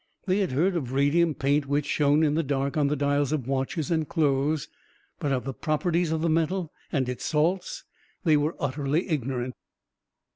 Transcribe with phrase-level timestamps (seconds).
[0.25, 3.47] They had heard of radium paint which shone in the dark on the dials of
[3.47, 4.67] watches and clothes,
[5.19, 7.83] but of the properties of the metal and its salts
[8.23, 9.53] they were utterly ignorant.